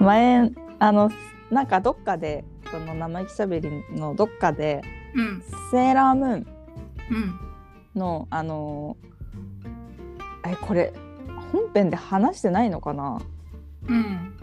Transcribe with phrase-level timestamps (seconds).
[0.00, 1.10] 前あの
[1.50, 4.82] なんかどっかでこの生意気しゃべりのどっかで
[5.14, 5.42] うん。
[5.70, 7.40] セーラームーンうん。
[7.94, 8.96] のあの
[10.46, 10.92] えこれ
[11.52, 13.20] 本編で話してないのかな？
[13.88, 14.36] うん。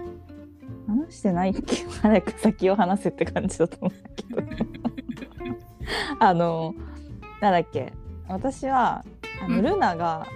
[0.87, 5.57] 話してないっけ早く先を話せって感じだと思うんだけど。
[6.19, 6.75] あの
[7.41, 7.93] なんだっけ？
[8.27, 9.05] 私は
[9.41, 9.63] あの、うん。
[9.63, 10.27] ルナが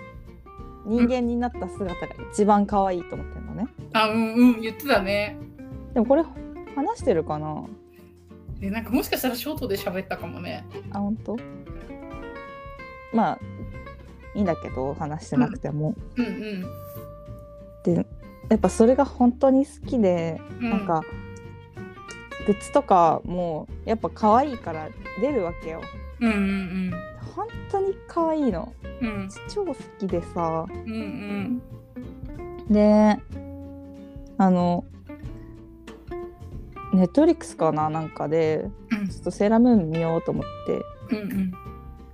[0.86, 3.40] 人間になった姿が一番可愛いと思って
[3.94, 5.38] あうんうん言ってたね。
[5.94, 6.24] でもこれ
[6.76, 7.64] 話してるかな？
[8.62, 10.66] えなんかもしかしたらショートで喋ったかもね。
[10.92, 11.36] あ本当？
[13.14, 13.40] まあ
[14.34, 16.66] いいんだけど話してなくても、うんうん。
[17.84, 18.06] で
[18.50, 20.70] やっぱそれが本当に好きで、うん。
[20.70, 21.02] なんか
[22.48, 24.88] グッズとかもやっぱ可愛いから
[25.20, 25.82] 出るわけよ。
[26.22, 26.94] うんうん
[27.36, 28.74] 本当に可愛いの。
[29.02, 29.08] うん。
[29.08, 30.66] うん超好きでさ。
[30.70, 31.62] うん。
[32.70, 33.20] で
[34.42, 34.86] あの
[36.94, 39.08] ネットフリックスかななんかでうん。
[39.08, 41.16] ちょっとセーラームーン見ようと思って。
[41.16, 41.54] うんうん。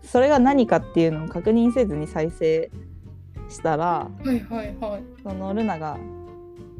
[0.04, 2.70] それが何かっていうのを確認せずに再生
[3.48, 5.04] したらはいはいはい。
[5.24, 5.98] そのルナが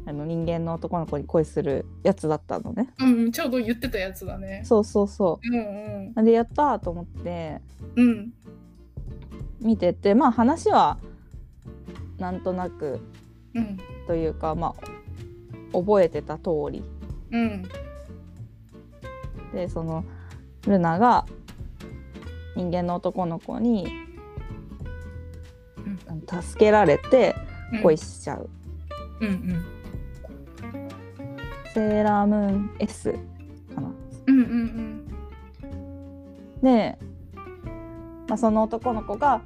[0.04, 2.90] あの人間の男の子に恋するやつだったのね。
[2.98, 4.60] うんうんちょうど言ってたやつだね。
[4.66, 5.56] そうそうそう。
[5.56, 7.62] んうでやったーと思って。
[7.96, 8.32] うんうん。
[9.62, 10.98] 見ててまあ話は
[12.18, 13.00] なんとなく
[13.54, 13.78] うん。
[14.06, 14.97] というかまあ
[15.72, 16.82] 覚えてた通り。
[17.32, 17.62] うん。
[19.52, 20.04] でその
[20.66, 21.24] ルナが
[22.54, 23.88] 人間の男の子に
[26.26, 27.34] 助けられて
[27.72, 27.82] うん。
[27.82, 28.48] 恋しちゃう、
[29.20, 29.64] うんうん。
[31.74, 33.12] セーラームーン S
[33.74, 33.92] かな。
[34.26, 35.08] うんうん
[36.62, 36.98] で、
[38.26, 39.42] まあ、その男の子が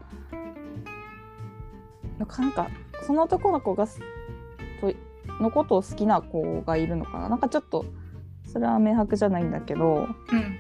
[2.19, 2.69] なんか
[3.07, 4.93] その男の子がと
[5.41, 7.29] のことを好きな子がいるのかな。
[7.29, 7.85] なんかちょっと
[8.45, 10.59] それは明白じゃないんだけど、うん。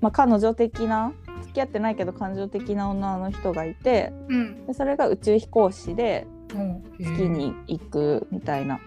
[0.00, 4.66] まあ、彼女的な付き合ってないけど感情的な女の人がいてうん。
[4.66, 6.58] でそれが宇宙飛行士でう。
[6.58, 8.80] ん月に行くみたいな。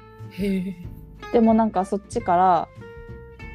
[1.33, 2.67] でもなんかそっちから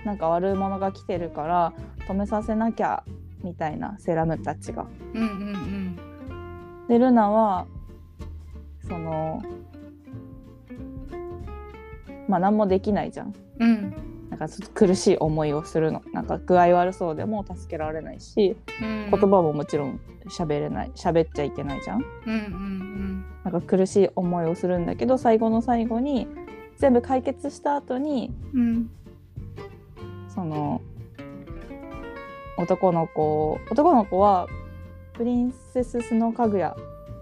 [0.04, 1.72] なんか悪者が来てるから
[2.06, 3.04] 止めさせなきゃ
[3.42, 4.86] みたいなセーラームたちが。
[5.14, 5.98] うんうん。
[6.88, 7.66] でルナは
[8.86, 9.42] その
[12.28, 13.34] まあ何もできないじゃん。
[13.60, 13.68] うん。
[13.68, 13.94] うん
[14.30, 16.02] なんか苦しい思いをするの。
[16.12, 19.08] なんか具合悪そうでも助けられないしうん。
[19.10, 20.90] 言葉ももちろん喋れない。
[20.96, 22.04] 喋っちゃいけないじゃん。
[22.26, 26.26] うんうんなんか苦しい思いをするんだけど最後の最後に
[26.78, 28.60] 全部解決した後にうん。
[28.60, 28.90] うん
[30.28, 30.80] その
[32.58, 34.48] 男の子男の子は
[35.12, 36.74] プリンセススノーかぐや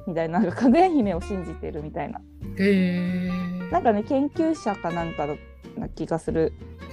[0.06, 2.20] みたいななんかかぐや姫を信じてるみたいな。
[2.58, 3.41] へえ
[3.72, 5.26] なんかね研究者かなんか
[5.76, 6.52] な気がする。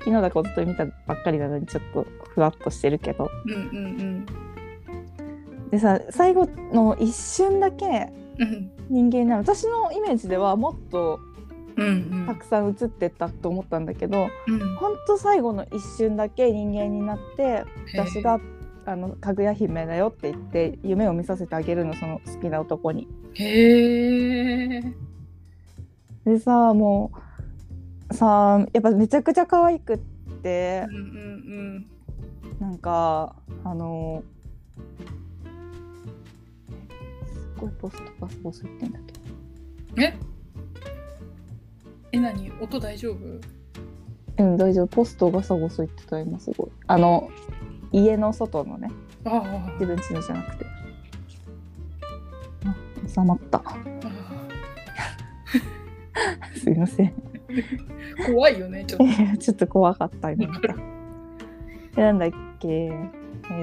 [0.00, 3.30] 昨日だか一昨日見たばっかりなのにちょっとふわっとしてるけど。
[3.46, 4.26] うんうん
[5.70, 8.70] でさ最後の一瞬だけうん。
[8.90, 11.18] 人間になる私のイメージではもっと
[12.26, 14.76] たくさん映ってったと思ったんだけど、うん。
[14.76, 18.38] ほんと最後の一瞬だけ人間になって私が
[18.84, 23.08] あのかぐや姫だよって言って夢を見させてあげるのその好きな男に。
[23.34, 25.11] へえ
[26.24, 27.12] でさも
[28.10, 30.86] うさやっぱめちゃくちゃ可愛くって。
[30.88, 31.86] うんうん
[32.60, 33.34] なんか
[33.64, 34.22] あの
[37.56, 39.20] すごいポストがそうすってんだけど。
[39.96, 40.16] うんえ？
[42.12, 42.52] え何？
[42.60, 43.40] 音大丈夫？
[44.38, 44.86] うん大丈夫。
[44.86, 46.70] ポストがさごそ言ってた今すごい。
[46.86, 47.28] あの
[47.90, 48.90] 家の外のね。
[49.24, 49.70] ああ。
[49.80, 50.64] 自分家のじゃなくて。
[52.64, 53.58] あ収まった。
[53.64, 53.76] あ
[56.62, 57.08] すいません。
[57.08, 58.98] あ怖いよねちょっ
[59.32, 59.38] と。
[59.38, 60.46] ちょっと怖かった今
[61.96, 62.30] なんだっ
[62.60, 62.68] け？
[62.68, 62.92] え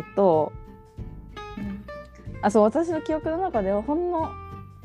[0.01, 0.51] っ、と
[2.41, 4.29] あそう私の記憶の中ではほんの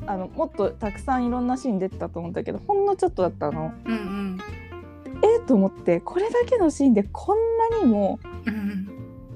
[0.07, 3.73] あのもっとたくさんいろんなシーン出てたと思ったけどほんのちょっとだったの。
[3.85, 4.37] うんうん。
[5.23, 7.37] えーと思ってこれだけのシーンでこん
[7.71, 8.87] なにもうん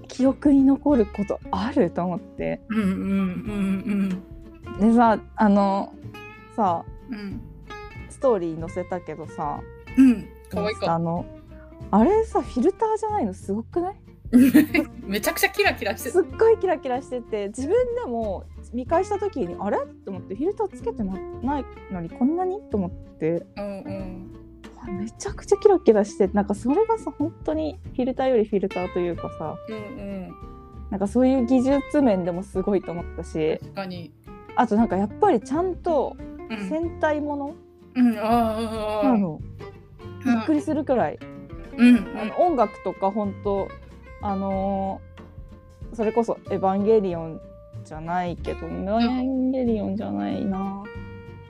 [0.07, 2.62] 記憶に残ることあると思って。
[2.69, 4.19] うんうん
[4.80, 4.89] うん。
[4.89, 5.94] でさあの
[6.56, 7.42] さうん
[8.19, 9.62] ストーリー載せたけどさ
[9.98, 10.27] うん。
[10.50, 11.25] 可愛いかあの
[11.92, 13.33] あれさフィルターじゃないの？
[13.33, 13.95] すごくない？
[15.07, 18.44] めちゃくちゃキラキラしてすっごいキラキラしてて自分でも
[18.74, 19.77] 見返した時にあれ？
[20.06, 22.60] と思ってフィルターつけてないのにこんなに？
[22.69, 23.45] と思って。
[23.57, 23.80] うん
[24.88, 25.00] うん。
[25.00, 30.33] めちゃくちゃキラキラしてなんかそれがさ本当にフィルターよりフィルターというかさうんうん。
[30.89, 34.13] なんかそういう技術面でもすごいと思ったし確かに。
[34.56, 36.15] あとなんかやっぱりちゃんと
[36.50, 36.69] うん。
[36.69, 37.54] 戦隊ものう
[38.00, 39.04] うん、ああ。
[39.04, 39.40] なの。
[40.25, 41.19] びっくりするくらい、
[41.78, 41.98] うん。
[42.18, 43.68] あの音楽とか本当
[44.22, 45.10] あのー
[45.94, 47.42] それこそ「エヴァンゲリオン」
[47.84, 50.84] じゃないけど「エヴァンゲリオン」じゃないな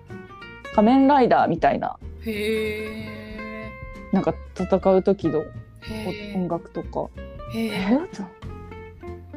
[0.74, 1.98] 「仮面ライダー」みたいな。
[2.25, 3.69] へえ。
[4.12, 5.44] なんか戦う時の
[5.81, 7.10] へ音楽とか。
[7.54, 7.69] へえ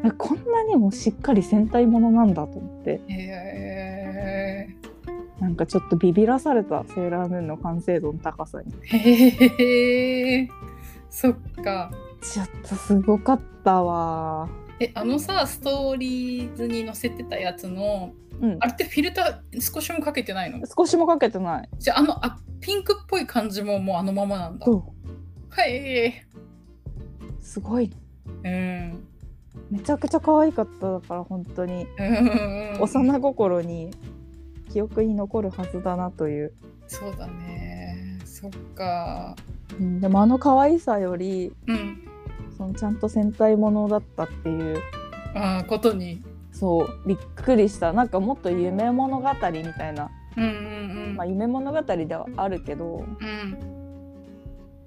[0.05, 3.01] えこんなにもしっかり戦隊ものなんだと思って。
[3.09, 3.13] え。
[3.13, 3.17] へ
[5.43, 8.97] なんかちょっとビビらされたセーラームーンの完成度の高さにえ。
[8.97, 10.49] へえ。
[11.11, 11.33] そっ
[11.65, 11.91] か。
[12.21, 14.49] ちょっとすごかったわ
[14.79, 20.65] え、あのさ、ストーリーズに載せてたやつの、うんあれってフィルター少しもかけてないの？
[20.67, 24.67] 少しもかけてないじゃあ、あのあピンクっぽい感じももうあのままなんだ。
[24.67, 26.25] はい。
[27.41, 27.93] すごい
[28.45, 29.09] うん。
[29.71, 32.81] めちゃくちゃ可愛かっただから本当にうん。
[32.81, 33.91] 幼心に
[34.73, 36.53] 記憶に残るはずだなという、
[36.87, 38.19] そうだね。
[38.25, 39.37] そっか。
[39.79, 42.09] うん、でもあの可愛さよりうん。
[42.57, 44.79] そのちゃんと戦隊ものだったっていう
[45.35, 46.23] ああ、ことに。
[46.53, 50.47] そうびっくりしたなんかもっと夢物語みたいな、うんう
[51.13, 53.07] んまあ、夢物語ではあるけどうん。
[53.07, 53.59] うん。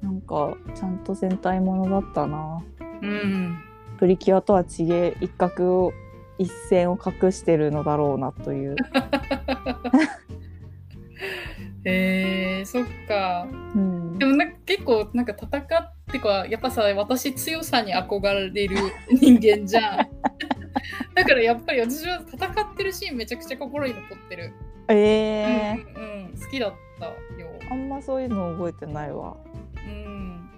[0.02, 2.64] なんかちゃんと戦隊ものだったな
[3.02, 3.58] うん。
[3.98, 5.94] プリキュアとは違え一角を
[6.38, 8.76] 一線を隠してるのだろうなという、
[11.86, 13.48] へえそっか。
[13.76, 18.76] うんで、もなんか結構なんか戦ってかやっぱさ私強さに憧れる
[19.12, 20.10] 人間じゃん。
[21.14, 24.54] だからやっぱり私は戦ってるシーンめちゃくちゃ心に残ってる。
[24.88, 27.14] えーうん、うん、好きだったよ。
[27.70, 29.36] あんまそういうの覚えてないわ
[29.76, 30.50] うん。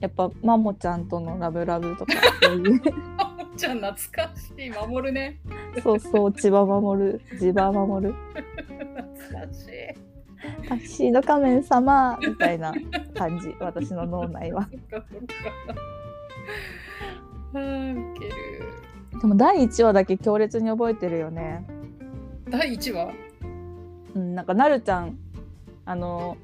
[0.00, 2.12] やっぱマモちゃんとのラブラブとか
[2.42, 2.82] そういう
[3.60, 5.38] ちゃん懐かしい守るね。
[5.82, 8.14] そうそう千葉守る千葉守る
[9.28, 10.66] 懐かしい。
[10.66, 12.72] タキシード仮面様みたいな
[13.14, 15.34] 感じ私の脳内はそっかそっか。
[17.52, 18.32] あーウケる。
[19.20, 21.66] でも第1話だけ強烈に覚えてるよね
[22.48, 23.12] 第1話？
[24.14, 25.18] うんなんかなるちゃん
[25.84, 26.38] あの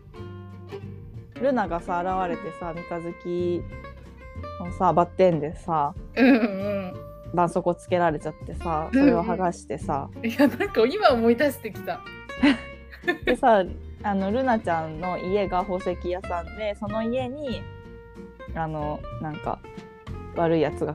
[1.41, 3.63] ルナがさ現れてさ三日月
[4.61, 7.06] のさバッテンでさうんうん。
[7.33, 12.01] 絆創膏つけられちゃってさそれを剥がしてさ、いやなんか今思い出してきた。
[13.25, 13.65] でさ
[14.03, 17.63] あのルナちゃんの家が宝石屋さんでその家に
[18.55, 19.59] あのなんか
[20.37, 20.95] 悪いやつが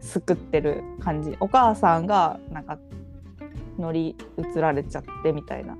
[0.00, 2.78] 救ってる感じお母さんがなんか
[3.78, 5.76] 乗り移られちゃってみたいな。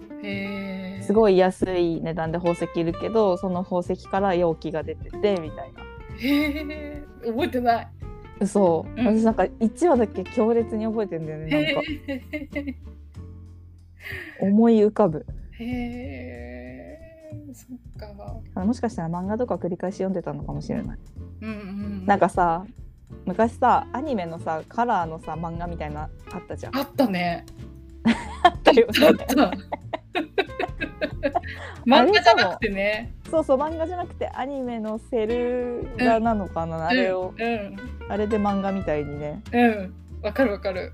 [1.02, 5.80] すごい安い値段で宝石いるけどその宝石から容器が出ててみたいな
[6.18, 7.02] へえ。
[7.24, 7.88] 覚えてない。
[8.40, 12.74] 嘘、うん私なんか1話だけ強烈に覚えてんだよねなんかへ
[14.40, 15.26] 思い浮かぶ
[15.58, 15.64] え。
[15.64, 17.54] へえ。
[17.54, 17.76] そっ
[18.54, 18.64] か。
[18.64, 20.98] もしかしたら漫画とか繰り返し読んでたのかもしれない
[21.42, 22.06] うんうん。
[22.06, 22.64] なんかさ
[23.26, 27.44] 昔さアニメのさカラーのさ漫画みたいなあったじゃんあったね。
[28.42, 29.34] あったよあっねた。
[31.86, 33.12] 漫画じゃなくてね。
[33.30, 37.76] そうそう漫画じゃなくてアニメのセル画なのかな、あれを、うん。
[38.08, 39.60] あれで漫画みたいにねうん。
[39.60, 39.94] うん。
[40.22, 40.92] わかるわかる。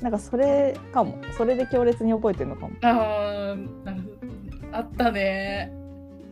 [0.00, 3.54] なんかそれかもそれで強烈に覚えてるのかもあ
[4.72, 4.78] あ。
[4.78, 5.72] あったね。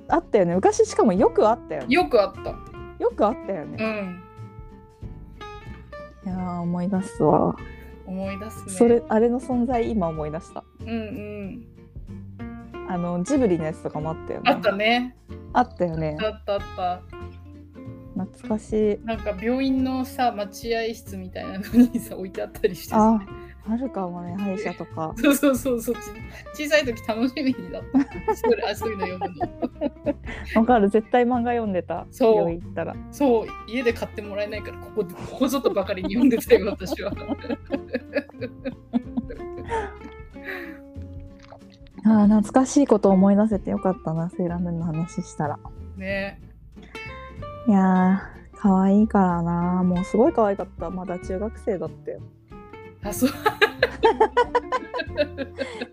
[0.08, 2.50] あったよね昔しかもよくあったよねよくあった。
[3.02, 4.22] よくあったようね、ん。
[6.26, 7.54] いやー思い出すわ、
[8.06, 8.72] 思い出すね。
[8.72, 11.64] それあれの存在今思い出したうんうん。
[12.88, 15.14] あのジブリのやつとかもあったよねあったね。
[15.52, 16.16] あったよね。
[16.20, 17.02] あったあった。
[18.24, 18.98] 懐かしい。
[19.04, 22.98] なんか病院のさ待合室みたいなのにさ置いてあったりしてさ。
[22.98, 23.20] あ
[23.70, 25.12] あるかもね歯医者とか。
[25.18, 25.94] そうそうそうそう。
[26.54, 27.82] ち小さい時楽しみだっ
[28.26, 28.34] た。
[28.34, 29.36] それあそういうの読む
[30.54, 30.60] の。
[30.60, 30.88] わかる。
[30.88, 32.06] 絶対漫画読んでた。
[32.10, 32.50] そう。
[32.50, 32.96] 行ったら。
[33.12, 33.46] そう。
[33.68, 37.12] 家で買ってもらえないからここでここぞとばかりに読んでたよ私は
[42.10, 45.58] あー懐かしいこと思い出せてよかったなセーラームーンの話したら。
[45.96, 46.40] ね。
[47.66, 49.82] いやー可愛いからな。
[49.82, 50.88] もうすごい可愛かった。
[50.88, 52.20] まだ中学生だったよ
[53.04, 53.30] あそう。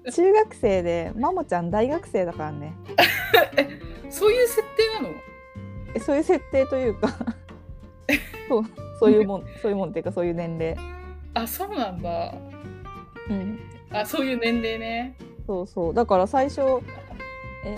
[0.09, 2.73] 中学生でマモちゃん大学生だからね。
[4.09, 5.15] そういう設定なの？
[5.93, 7.09] えそういう設定というか。
[8.47, 8.63] そう
[8.99, 10.77] そういうもんそういうもんっていうかそういう年齢。
[11.33, 12.33] あそうなんだ。
[13.29, 13.59] うん。
[13.91, 15.17] あそういう年齢ね
[15.47, 15.93] そうそう。
[15.93, 16.61] だから最初
[17.65, 17.77] え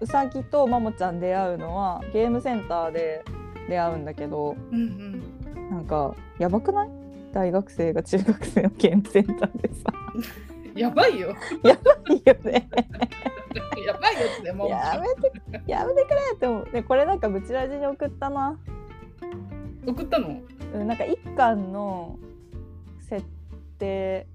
[0.00, 3.24] うさぎとマモちゃん出会うのはゲームセンターで
[3.68, 5.70] 出会うんだけどうんうん。
[5.70, 6.88] なんかやばくない？
[7.32, 9.92] 大学生が中学生のゲームセンターでさ。
[10.74, 11.34] やばいよ。
[11.62, 12.68] やばいよね。
[13.84, 15.32] やばいよもうやめて
[15.66, 16.68] やめてくれって思う。
[16.72, 18.58] でこれなんかブチラジに送ったな。
[19.86, 20.40] 送ったの？
[20.74, 22.16] うんなんか一巻の
[23.00, 23.24] 設
[23.78, 24.26] 定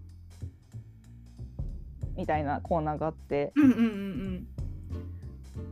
[2.16, 4.48] みたいなコーナーがあってうんうんうんうん。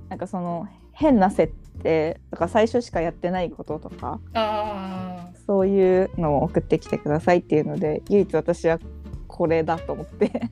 [0.10, 8.80] なんかその変な設定とか最初しかやってないこととかあそういうのを送ってきてくださいっていうので唯一私は
[9.28, 10.32] これだと思って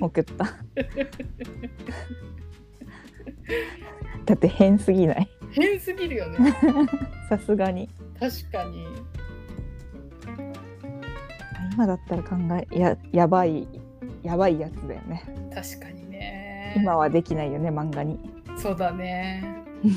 [0.00, 0.44] 送った。
[4.24, 5.28] だって変すぎない？
[5.42, 6.54] あ変すぎるよね。
[7.28, 7.88] さすがに。
[8.20, 8.86] 確かに。
[11.74, 12.36] 今だったら考
[12.70, 13.66] えややばい
[14.22, 15.22] やばいやつだよね。
[15.54, 16.74] 確かにね。
[16.76, 18.18] 今はできないよね漫画に。
[18.56, 19.42] そうだね